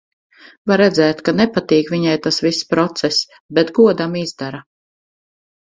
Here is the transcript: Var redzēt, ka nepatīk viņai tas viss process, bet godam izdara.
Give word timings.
Var 0.71 0.79
redzēt, 0.81 1.19
ka 1.27 1.33
nepatīk 1.41 1.91
viņai 1.95 2.15
tas 2.25 2.43
viss 2.47 2.67
process, 2.73 3.21
bet 3.59 3.73
godam 3.81 4.21
izdara. 4.23 4.65